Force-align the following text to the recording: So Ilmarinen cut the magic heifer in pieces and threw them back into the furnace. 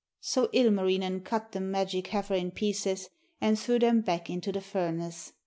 So 0.19 0.47
Ilmarinen 0.51 1.19
cut 1.23 1.51
the 1.51 1.59
magic 1.59 2.07
heifer 2.07 2.33
in 2.33 2.49
pieces 2.49 3.11
and 3.39 3.59
threw 3.59 3.77
them 3.77 4.01
back 4.01 4.31
into 4.31 4.51
the 4.51 4.59
furnace. 4.59 5.33